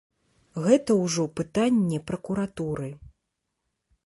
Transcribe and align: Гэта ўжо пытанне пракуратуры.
Гэта 0.67 0.91
ўжо 1.01 1.25
пытанне 1.39 2.01
пракуратуры. 2.09 2.89